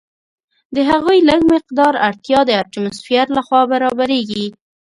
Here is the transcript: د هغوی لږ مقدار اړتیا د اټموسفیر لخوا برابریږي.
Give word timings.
د 0.75 0.77
هغوی 0.89 1.17
لږ 1.29 1.41
مقدار 1.53 1.93
اړتیا 2.07 2.39
د 2.45 2.51
اټموسفیر 2.61 3.25
لخوا 3.37 3.61
برابریږي. 3.71 4.45